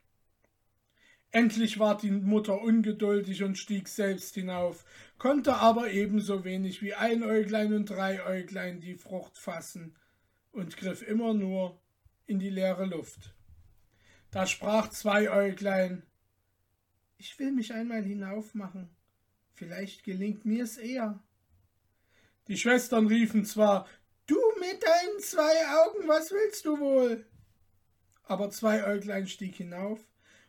Endlich 1.30 1.78
ward 1.78 2.02
die 2.02 2.10
Mutter 2.10 2.60
ungeduldig 2.60 3.44
und 3.44 3.58
stieg 3.58 3.86
selbst 3.86 4.34
hinauf, 4.34 4.84
konnte 5.18 5.54
aber 5.54 5.92
ebenso 5.92 6.42
wenig 6.42 6.82
wie 6.82 6.94
Einäuglein 6.94 7.72
und 7.74 7.88
Dreiäuglein 7.88 8.80
die 8.80 8.96
Frucht 8.96 9.38
fassen 9.38 9.94
und 10.50 10.76
griff 10.76 11.00
immer 11.06 11.32
nur 11.32 11.80
in 12.26 12.38
die 12.38 12.50
leere 12.50 12.86
Luft. 12.86 13.34
Da 14.30 14.46
sprach 14.46 14.90
Zweiäuglein 14.90 16.02
Ich 17.16 17.38
will 17.38 17.52
mich 17.52 17.72
einmal 17.72 18.02
hinaufmachen, 18.02 18.88
vielleicht 19.52 20.04
gelingt 20.04 20.44
mir's 20.44 20.76
eher. 20.76 21.22
Die 22.48 22.56
Schwestern 22.56 23.06
riefen 23.06 23.44
zwar 23.44 23.86
Du 24.26 24.38
mit 24.60 24.82
deinen 24.82 25.20
zwei 25.20 25.66
Augen, 25.82 26.06
was 26.06 26.30
willst 26.30 26.64
du 26.64 26.78
wohl? 26.78 27.26
Aber 28.22 28.50
Zweieuglein 28.50 29.26
stieg 29.26 29.56
hinauf, 29.56 29.98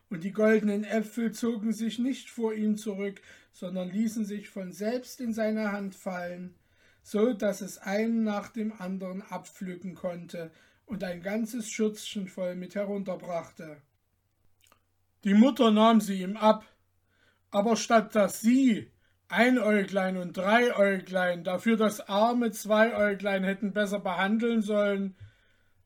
und 0.08 0.22
die 0.22 0.30
goldenen 0.30 0.84
Äpfel 0.84 1.32
zogen 1.32 1.72
sich 1.72 1.98
nicht 1.98 2.30
vor 2.30 2.54
ihm 2.54 2.76
zurück, 2.76 3.20
sondern 3.52 3.90
ließen 3.90 4.24
sich 4.24 4.50
von 4.50 4.70
selbst 4.70 5.20
in 5.20 5.32
seine 5.32 5.72
Hand 5.72 5.96
fallen, 5.96 6.54
so 7.02 7.32
dass 7.32 7.60
es 7.60 7.78
einen 7.78 8.22
nach 8.22 8.50
dem 8.50 8.72
anderen 8.80 9.22
abpflücken 9.22 9.96
konnte 9.96 10.52
und 10.92 11.02
ein 11.04 11.22
ganzes 11.22 11.70
Schürzchen 11.70 12.28
voll 12.28 12.54
mit 12.54 12.74
herunterbrachte. 12.74 13.78
Die 15.24 15.32
Mutter 15.32 15.70
nahm 15.70 16.02
sie 16.02 16.20
ihm 16.20 16.36
ab, 16.36 16.66
aber 17.50 17.76
statt 17.76 18.14
dass 18.14 18.42
sie 18.42 18.90
Einäuglein 19.28 20.18
und 20.18 20.36
Dreiäuglein 20.36 21.44
dafür 21.44 21.78
das 21.78 22.06
arme 22.10 22.50
Zweiäuglein 22.50 23.42
hätten 23.42 23.72
besser 23.72 24.00
behandeln 24.00 24.60
sollen, 24.60 25.16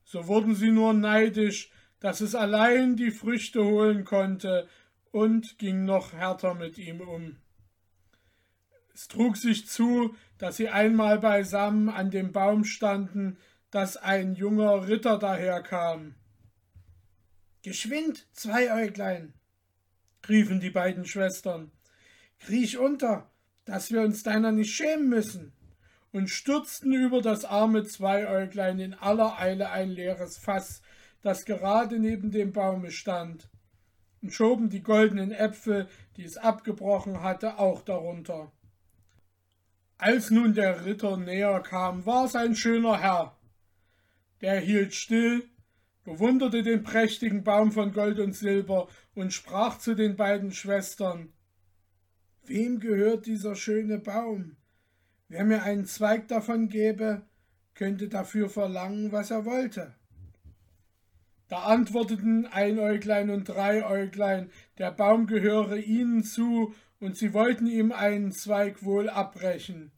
so 0.03 0.27
wurden 0.27 0.57
sie 0.57 0.73
nur 0.73 0.93
neidisch, 0.93 1.71
dass 2.01 2.21
es 2.21 2.35
allein 2.35 2.97
die 2.97 3.13
Früchte 3.13 3.65
holen 3.65 4.05
konnte 4.05 4.67
und 5.13 5.57
ging 5.59 5.85
noch 5.85 6.15
härter 6.15 6.55
mit 6.55 6.79
ihm 6.79 7.01
um. 7.01 7.37
Es 8.93 9.07
trug 9.07 9.37
sich 9.37 9.69
zu, 9.69 10.17
dass 10.39 10.57
sie 10.57 10.69
einmal 10.69 11.21
beisammen 11.21 11.91
an 11.91 12.11
dem 12.11 12.33
Baum 12.33 12.65
standen, 12.65 13.39
dass 13.71 13.97
ein 13.97 14.35
junger 14.35 14.89
Ritter 14.89 15.19
daherkam. 15.19 16.15
Geschwind, 17.63 18.27
Zweiäuglein, 18.33 19.35
riefen 20.29 20.61
die 20.61 20.71
beiden 20.71 21.05
Schwestern, 21.05 21.73
kriech 22.39 22.79
unter, 22.79 23.31
dass 23.65 23.91
wir 23.91 24.03
uns 24.03 24.23
deiner 24.23 24.53
nicht 24.53 24.75
schämen 24.75 25.09
müssen, 25.09 25.53
und 26.13 26.31
stürzten 26.31 26.93
über 26.93 27.21
das 27.21 27.45
arme 27.45 27.85
Zweiäuglein 27.85 28.79
in 28.79 28.95
aller 28.95 29.39
Eile 29.39 29.71
ein 29.71 29.91
leeres 29.91 30.39
Fass, 30.39 30.81
das 31.21 31.45
gerade 31.45 31.99
neben 31.99 32.31
dem 32.31 32.53
Baume 32.53 32.91
stand, 32.91 33.51
und 34.23 34.33
schoben 34.33 34.71
die 34.71 34.83
goldenen 34.83 35.33
Äpfel, 35.33 35.89
die 36.17 36.25
es 36.25 36.37
abgebrochen 36.37 37.23
hatte, 37.23 37.59
auch 37.59 37.83
darunter. 37.83 38.53
Als 39.99 40.31
nun 40.31 40.55
der 40.55 40.85
Ritter 40.85 41.17
näher 41.17 41.61
kam, 41.61 42.07
war 42.07 42.25
es 42.25 42.35
ein 42.35 42.55
schöner 42.55 42.99
Herr. 42.99 43.36
Der 44.41 44.61
hielt 44.61 44.95
still, 44.95 45.49
bewunderte 46.05 46.63
den 46.63 46.83
prächtigen 46.83 47.43
Baum 47.43 47.73
von 47.73 47.93
Gold 47.93 48.19
und 48.19 48.35
Silber 48.35 48.89
und 49.15 49.33
sprach 49.33 49.79
zu 49.79 49.95
den 49.95 50.17
beiden 50.17 50.53
Schwestern 50.53 51.33
Wem 52.45 52.79
gehört 52.79 53.27
dieser 53.27 53.57
schöne 53.57 53.99
Baum? 53.99 54.57
Wer 55.29 55.45
mir 55.45 55.65
einen 55.65 55.85
Zweig 55.85 56.29
davon 56.29 56.69
gäbe, 56.69 57.23
könnte 57.75 58.09
dafür 58.09 58.49
verlangen, 58.49 59.11
was 59.11 59.33
er 59.33 59.45
wollte. 59.45 59.95
Da 61.49 61.63
antworteten 61.65 62.47
Einäuglein 62.47 63.31
und 63.31 63.49
Dreiäuglein, 63.49 64.51
der 64.79 64.93
Baum 64.93 65.27
gehöre 65.27 65.77
ihnen 65.77 66.23
zu, 66.23 66.75
und 66.99 67.17
sie 67.17 67.35
wollten 67.35 67.67
ihm 67.67 67.93
einen 67.93 68.33
Zweig 68.33 68.83
wohl 68.85 69.09
abbrechen. 69.09 69.93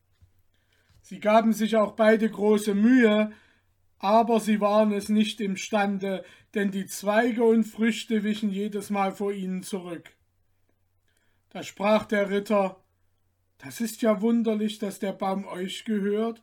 Sie 1.01 1.21
gaben 1.21 1.53
sich 1.53 1.77
auch 1.77 1.93
beide 1.93 2.29
große 2.29 2.75
Mühe, 2.75 3.33
aber 3.99 4.41
sie 4.41 4.61
waren 4.61 4.93
es 4.93 5.09
nicht 5.09 5.41
imstande, 5.41 6.25
denn 6.55 6.71
die 6.71 6.87
Zweige 6.87 7.45
und 7.45 7.65
Früchte 7.65 8.23
wichen 8.23 8.51
jedes 8.51 8.91
Mal 8.91 9.13
vor 9.13 9.33
ihnen 9.33 9.63
zurück. 9.63 10.11
Da 11.51 11.63
sprach 11.63 12.05
der 12.07 12.31
Ritter 12.31 12.83
Das 13.59 13.81
ist 13.81 14.03
ja 14.03 14.21
wunderlich, 14.21 14.79
dass 14.79 15.01
der 15.01 15.13
Baum 15.13 15.45
euch 15.47 15.85
gehört 15.85 16.43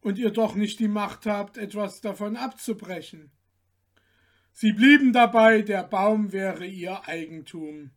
und 0.00 0.18
ihr 0.18 0.30
doch 0.30 0.54
nicht 0.54 0.80
die 0.80 0.88
Macht 0.88 1.26
habt, 1.26 1.56
etwas 1.56 2.00
davon 2.00 2.36
abzubrechen. 2.36 3.30
Sie 4.52 4.72
blieben 4.72 5.12
dabei, 5.12 5.62
der 5.62 5.82
Baum 5.82 6.32
wäre 6.32 6.66
ihr 6.66 7.08
Eigentum. 7.08 7.90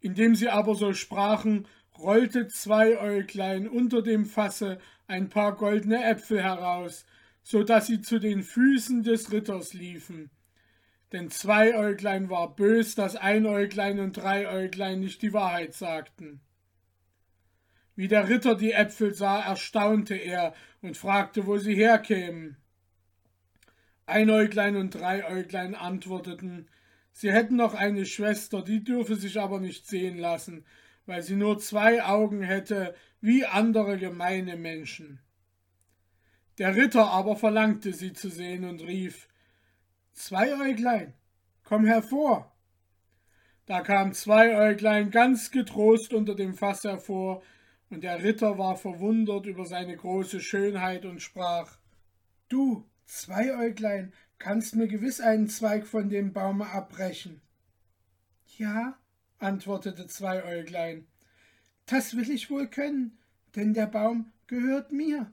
Indem 0.00 0.34
sie 0.34 0.48
aber 0.48 0.74
so 0.74 0.92
sprachen, 0.94 1.66
rollte 1.98 2.48
Zweiäuglein 2.48 3.68
unter 3.68 4.02
dem 4.02 4.24
Fasse 4.24 4.78
ein 5.06 5.28
paar 5.28 5.56
goldene 5.56 6.02
Äpfel 6.04 6.42
heraus, 6.42 7.04
so 7.42 7.62
dass 7.62 7.86
sie 7.86 8.00
zu 8.00 8.18
den 8.18 8.42
Füßen 8.42 9.02
des 9.02 9.32
Ritters 9.32 9.74
liefen. 9.74 10.30
Denn 11.12 11.30
Zweiäuglein 11.30 12.30
war 12.30 12.54
bös, 12.54 12.94
dass 12.94 13.16
Einäuglein 13.16 13.98
und 13.98 14.16
Dreiäuglein 14.16 15.00
nicht 15.00 15.22
die 15.22 15.32
Wahrheit 15.32 15.74
sagten. 15.74 16.40
Wie 17.96 18.08
der 18.08 18.28
Ritter 18.28 18.54
die 18.54 18.72
Äpfel 18.72 19.12
sah, 19.12 19.40
erstaunte 19.40 20.14
er 20.14 20.54
und 20.80 20.96
fragte, 20.96 21.46
wo 21.46 21.58
sie 21.58 21.74
herkämen. 21.74 22.56
Einäuglein 24.06 24.76
und 24.76 24.94
Dreiäuglein 24.94 25.74
antworteten, 25.74 26.68
sie 27.12 27.32
hätten 27.32 27.56
noch 27.56 27.74
eine 27.74 28.06
Schwester, 28.06 28.62
die 28.62 28.82
dürfe 28.84 29.16
sich 29.16 29.38
aber 29.40 29.60
nicht 29.60 29.86
sehen 29.86 30.18
lassen, 30.18 30.64
weil 31.06 31.22
sie 31.22 31.36
nur 31.36 31.58
zwei 31.58 32.04
Augen 32.04 32.42
hätte, 32.42 32.94
wie 33.20 33.44
andere 33.44 33.98
gemeine 33.98 34.56
Menschen. 34.56 35.20
Der 36.60 36.76
Ritter 36.76 37.06
aber 37.06 37.36
verlangte 37.36 37.94
sie 37.94 38.12
zu 38.12 38.28
sehen 38.28 38.64
und 38.64 38.82
rief 38.82 39.28
Zweiäuglein, 40.12 41.14
komm 41.64 41.86
hervor. 41.86 42.54
Da 43.64 43.80
kam 43.80 44.12
Zweiäuglein 44.12 45.10
ganz 45.10 45.50
getrost 45.50 46.12
unter 46.12 46.34
dem 46.34 46.52
Fass 46.52 46.84
hervor, 46.84 47.42
und 47.88 48.04
der 48.04 48.22
Ritter 48.22 48.58
war 48.58 48.76
verwundert 48.76 49.46
über 49.46 49.64
seine 49.64 49.96
große 49.96 50.40
Schönheit 50.40 51.06
und 51.06 51.22
sprach 51.22 51.78
Du, 52.50 52.86
Zweiäuglein, 53.06 54.12
kannst 54.38 54.76
mir 54.76 54.86
gewiss 54.86 55.22
einen 55.22 55.48
Zweig 55.48 55.86
von 55.86 56.10
dem 56.10 56.34
Baume 56.34 56.68
abbrechen. 56.68 57.40
Ja, 58.58 58.98
antwortete 59.38 60.08
Zweiäuglein, 60.08 61.06
das 61.86 62.18
will 62.18 62.30
ich 62.30 62.50
wohl 62.50 62.68
können, 62.68 63.18
denn 63.56 63.72
der 63.72 63.86
Baum 63.86 64.30
gehört 64.46 64.92
mir 64.92 65.32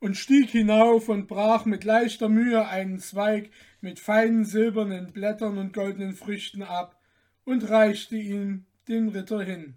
und 0.00 0.16
stieg 0.16 0.50
hinauf 0.50 1.08
und 1.08 1.28
brach 1.28 1.64
mit 1.64 1.84
leichter 1.84 2.28
Mühe 2.28 2.66
einen 2.68 2.98
Zweig 2.98 3.50
mit 3.80 4.00
feinen 4.00 4.44
silbernen 4.44 5.12
Blättern 5.12 5.58
und 5.58 5.72
goldenen 5.72 6.14
Früchten 6.14 6.62
ab 6.62 7.00
und 7.44 7.68
reichte 7.68 8.16
ihn 8.16 8.66
dem 8.88 9.08
Ritter 9.08 9.42
hin. 9.42 9.76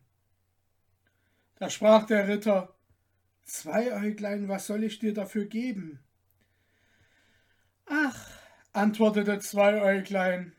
Da 1.56 1.70
sprach 1.70 2.06
der 2.06 2.28
Ritter 2.28 2.76
Zweiäuglein, 3.44 4.48
was 4.48 4.68
soll 4.68 4.84
ich 4.84 5.00
dir 5.00 5.14
dafür 5.14 5.46
geben? 5.46 6.00
Ach, 7.86 8.30
antwortete 8.74 9.40
Zweiäuglein, 9.40 10.54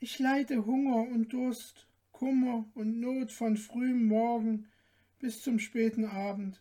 ich 0.00 0.18
leide 0.18 0.66
Hunger 0.66 1.08
und 1.08 1.32
Durst, 1.32 1.86
Kummer 2.10 2.66
und 2.74 3.00
Not 3.00 3.30
von 3.30 3.56
frühem 3.56 4.04
Morgen 4.06 4.68
bis 5.20 5.42
zum 5.42 5.60
späten 5.60 6.04
Abend. 6.04 6.60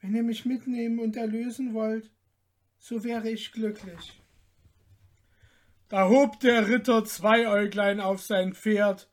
Wenn 0.00 0.14
ihr 0.14 0.22
mich 0.22 0.44
mitnehmen 0.44 0.98
und 0.98 1.16
erlösen 1.16 1.74
wollt, 1.74 2.10
so 2.78 3.04
wäre 3.04 3.30
ich 3.30 3.52
glücklich. 3.52 4.20
Da 5.88 6.08
hob 6.08 6.40
der 6.40 6.68
Ritter 6.68 7.04
Zweiäuglein 7.04 8.00
auf 8.00 8.22
sein 8.22 8.54
Pferd 8.54 9.08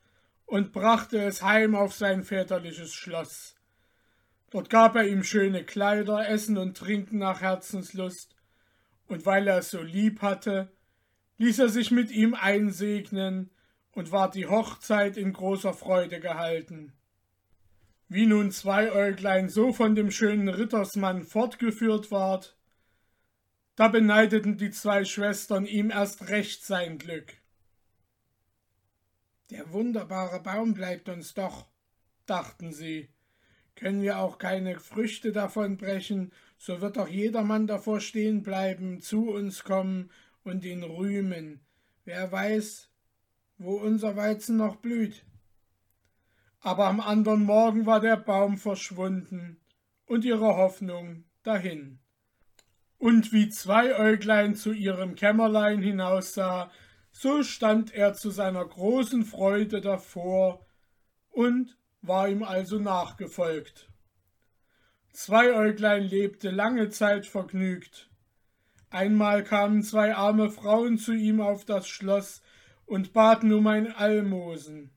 und 0.46 0.74
brachte 0.74 1.24
es 1.24 1.44
heim 1.44 1.76
auf 1.76 1.94
sein 1.94 2.24
väterliches 2.24 2.94
Schloss. 2.94 3.56
Dort 4.50 4.70
gab 4.70 4.96
er 4.96 5.08
ihm 5.08 5.24
schöne 5.24 5.64
Kleider, 5.64 6.28
Essen 6.28 6.58
und 6.58 6.78
Trinken 6.78 7.18
nach 7.18 7.42
Herzenslust, 7.42 8.36
und 9.08 9.26
weil 9.26 9.48
er 9.48 9.60
es 9.60 9.72
so 9.72 9.82
lieb 9.82 10.22
hatte, 10.22 10.72
ließ 11.38 11.60
er 11.60 11.70
sich 11.70 11.92
mit 11.92 12.12
ihm 12.12 12.34
einsegnen 12.34 13.50
und 13.92 14.12
ward 14.12 14.36
die 14.36 14.48
Hochzeit 14.48 15.18
in 15.18 15.34
großer 15.34 15.74
Freude 15.74 16.20
gehalten. 16.20 16.94
Wie 18.10 18.26
nun 18.26 18.52
Zweiäuglein 18.52 19.50
so 19.50 19.74
von 19.74 19.96
dem 19.96 20.12
schönen 20.12 20.50
Rittersmann 20.50 21.24
fortgeführt 21.24 22.12
ward, 22.12 22.58
da 23.76 23.88
beneideten 23.88 24.58
die 24.58 24.70
zwei 24.70 25.04
Schwestern 25.04 25.66
ihm 25.66 25.90
erst 25.90 26.30
recht 26.30 26.64
sein 26.64 27.00
Glück. 27.00 27.34
Der 29.50 29.72
wunderbare 29.72 30.42
Baum 30.42 30.74
bleibt 30.74 31.10
uns 31.10 31.34
doch, 31.34 31.68
dachten 32.26 32.72
sie. 32.72 33.10
Können 33.76 34.04
wir 34.04 34.20
auch 34.20 34.38
keine 34.38 34.80
Früchte 34.80 35.32
davon 35.32 35.78
brechen, 35.78 36.32
so 36.58 36.82
wird 36.82 36.98
doch 36.98 37.08
jedermann 37.08 37.66
davor 37.66 38.00
stehen 38.00 38.44
bleiben, 38.44 39.02
zu 39.02 39.32
uns 39.32 39.64
kommen 39.64 40.12
und 40.44 40.64
ihn 40.64 40.84
rühmen. 40.84 41.62
Wer 42.06 42.32
weiß, 42.32 42.90
wo 43.58 43.76
unser 43.78 44.16
Weizen 44.16 44.58
noch 44.58 44.76
blüht 44.76 45.26
aber 46.64 46.88
am 46.88 47.00
andern 47.00 47.44
Morgen 47.44 47.86
war 47.86 48.00
der 48.00 48.18
Baum 48.18 48.58
verschwunden 48.58 49.60
und 50.06 50.26
ihre 50.26 50.56
Hoffnung 50.56 51.26
dahin. 51.44 52.00
Und 52.98 53.32
wie 53.34 53.50
Zweiäuglein 53.50 54.56
zu 54.56 54.72
ihrem 54.72 55.16
Kämmerlein 55.16 55.82
hinaussah, 55.82 56.72
so 57.12 57.44
stand 57.44 57.94
er 57.94 58.14
zu 58.14 58.32
seiner 58.32 58.66
großen 58.66 59.26
Freude 59.26 59.82
davor 59.82 60.66
und 61.30 61.78
war 62.02 62.30
ihm 62.30 62.44
also 62.44 62.80
nachgefolgt. 62.80 63.92
Zweiäuglein 65.12 66.04
lebte 66.04 66.50
lange 66.50 66.90
Zeit 66.90 67.28
vergnügt, 67.28 68.10
Einmal 68.94 69.44
kamen 69.44 69.82
zwei 69.82 70.14
arme 70.14 70.52
Frauen 70.52 71.00
zu 71.00 71.14
ihm 71.14 71.42
auf 71.42 71.66
das 71.66 71.88
Schloss 71.88 72.44
und 72.86 73.12
baten 73.12 73.52
um 73.52 73.66
ein 73.66 73.92
Almosen. 73.92 74.92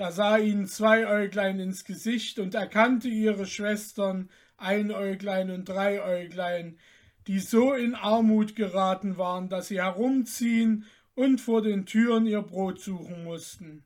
Da 0.00 0.10
sah 0.10 0.38
ihnen 0.38 0.66
Zweiäuglein 0.66 1.60
ins 1.60 1.84
Gesicht 1.84 2.38
und 2.38 2.54
erkannte 2.54 3.08
ihre 3.08 3.44
Schwestern 3.44 4.30
Einäuglein 4.56 5.50
und 5.50 5.68
Dreiäuglein, 5.68 6.78
die 7.26 7.38
so 7.38 7.74
in 7.74 7.94
Armut 7.94 8.56
geraten 8.56 9.18
waren, 9.18 9.50
dass 9.50 9.68
sie 9.68 9.82
herumziehen 9.82 10.86
und 11.14 11.42
vor 11.42 11.60
den 11.60 11.84
Türen 11.84 12.24
ihr 12.24 12.40
Brot 12.40 12.80
suchen 12.80 13.24
mussten. 13.24 13.84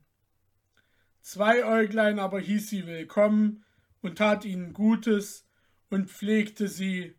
Zweiäuglein 1.19 2.17
aber 2.17 2.39
hieß 2.39 2.69
sie 2.69 2.87
willkommen 2.87 3.65
und 4.01 4.17
tat 4.17 4.45
ihnen 4.45 4.71
Gutes 4.71 5.45
und 5.89 6.09
pflegte 6.09 6.69
sie, 6.69 7.13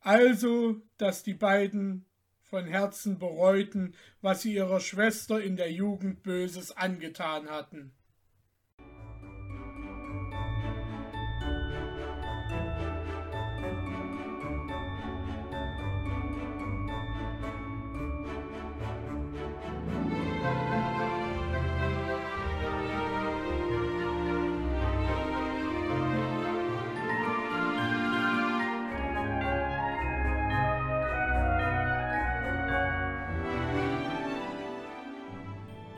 also 0.00 0.82
dass 0.98 1.22
die 1.22 1.34
beiden 1.34 2.06
von 2.42 2.66
Herzen 2.66 3.20
bereuten, 3.20 3.94
was 4.20 4.42
sie 4.42 4.54
ihrer 4.54 4.80
Schwester 4.80 5.40
in 5.40 5.54
der 5.54 5.70
Jugend 5.70 6.24
Böses 6.24 6.76
angetan 6.76 7.48
hatten. 7.48 7.94